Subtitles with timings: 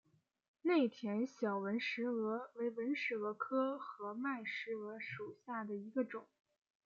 [0.63, 6.25] 内田小纹石蛾为纹石蛾科合脉石蛾属下的一个种。